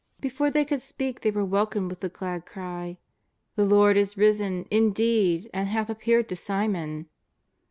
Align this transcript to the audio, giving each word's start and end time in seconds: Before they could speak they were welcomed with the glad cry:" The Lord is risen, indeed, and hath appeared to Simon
Before 0.19 0.49
they 0.49 0.65
could 0.65 0.81
speak 0.81 1.21
they 1.21 1.29
were 1.29 1.45
welcomed 1.45 1.91
with 1.91 1.99
the 1.99 2.09
glad 2.09 2.43
cry:" 2.47 2.97
The 3.55 3.67
Lord 3.67 3.97
is 3.97 4.17
risen, 4.17 4.65
indeed, 4.71 5.47
and 5.53 5.67
hath 5.67 5.91
appeared 5.91 6.27
to 6.29 6.35
Simon 6.35 7.07